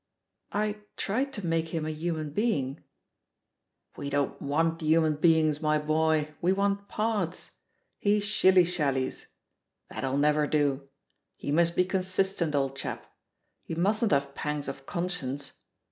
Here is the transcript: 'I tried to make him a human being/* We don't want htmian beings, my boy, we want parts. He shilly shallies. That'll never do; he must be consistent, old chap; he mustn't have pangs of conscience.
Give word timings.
'I 0.53 0.79
tried 0.97 1.31
to 1.33 1.45
make 1.45 1.67
him 1.67 1.85
a 1.85 1.91
human 1.91 2.31
being/* 2.31 2.83
We 3.97 4.09
don't 4.09 4.41
want 4.41 4.79
htmian 4.79 5.21
beings, 5.21 5.61
my 5.61 5.77
boy, 5.77 6.29
we 6.41 6.53
want 6.53 6.87
parts. 6.87 7.51
He 7.99 8.19
shilly 8.19 8.63
shallies. 8.65 9.27
That'll 9.91 10.17
never 10.17 10.47
do; 10.47 10.87
he 11.35 11.51
must 11.51 11.75
be 11.75 11.85
consistent, 11.85 12.55
old 12.55 12.75
chap; 12.75 13.13
he 13.61 13.75
mustn't 13.75 14.11
have 14.11 14.33
pangs 14.33 14.67
of 14.67 14.87
conscience. 14.87 15.51